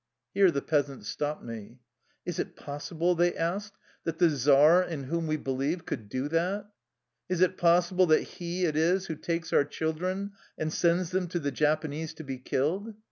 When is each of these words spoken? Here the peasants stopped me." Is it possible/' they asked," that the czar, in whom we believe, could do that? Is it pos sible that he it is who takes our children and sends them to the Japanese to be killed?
Here 0.33 0.49
the 0.49 0.63
peasants 0.63 1.09
stopped 1.09 1.43
me." 1.43 1.77
Is 2.25 2.39
it 2.39 2.55
possible/' 2.55 3.13
they 3.15 3.35
asked," 3.37 3.75
that 4.03 4.17
the 4.17 4.31
czar, 4.31 4.81
in 4.83 5.03
whom 5.03 5.27
we 5.27 5.37
believe, 5.37 5.85
could 5.85 6.09
do 6.09 6.27
that? 6.29 6.65
Is 7.29 7.39
it 7.39 7.55
pos 7.55 7.91
sible 7.91 8.07
that 8.09 8.23
he 8.23 8.65
it 8.65 8.75
is 8.75 9.05
who 9.05 9.15
takes 9.15 9.53
our 9.53 9.63
children 9.63 10.31
and 10.57 10.73
sends 10.73 11.11
them 11.11 11.27
to 11.27 11.39
the 11.39 11.51
Japanese 11.51 12.15
to 12.15 12.23
be 12.23 12.39
killed? 12.39 12.95